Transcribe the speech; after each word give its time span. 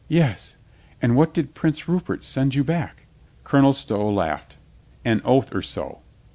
"Yes!... 0.09 0.57
And 0.99 1.15
what 1.15 1.31
did 1.31 1.53
Prince 1.53 1.87
Rupert 1.87 2.23
send 2.23 2.55
you 2.55 2.63
back?" 2.63 3.05
Colonel 3.43 3.71
Stow 3.71 4.09
laughed. 4.11 4.57
"An 5.05 5.21
oath 5.23 5.53
or 5.53 5.61
so." 5.61 5.99